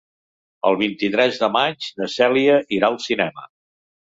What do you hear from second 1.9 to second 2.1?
na